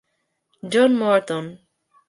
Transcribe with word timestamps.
John 0.71 0.97
Morton 0.97 1.45